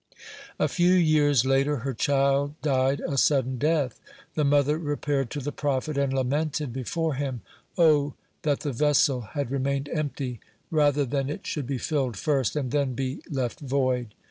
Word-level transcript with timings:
A 0.57 0.67
few 0.67 0.93
years 0.95 1.45
later 1.45 1.75
her 1.85 1.93
child 1.93 2.59
died 2.63 3.01
a 3.07 3.19
sudden 3.19 3.59
death. 3.59 3.99
The 4.33 4.43
mother 4.43 4.79
repaired 4.79 5.29
to 5.29 5.39
the 5.39 5.51
prophet, 5.51 5.95
and 5.95 6.11
lamented 6.11 6.73
before 6.73 7.13
him: 7.13 7.41
"O 7.77 8.15
that 8.41 8.61
the 8.61 8.73
vessel 8.73 9.21
had 9.21 9.51
remained 9.51 9.89
empty, 9.89 10.39
rather 10.71 11.05
than 11.05 11.29
it 11.29 11.45
should 11.45 11.67
be 11.67 11.77
filled 11.77 12.17
first, 12.17 12.55
and 12.55 12.71
then 12.71 12.95
be 12.95 13.21
left 13.29 13.59
void." 13.59 14.15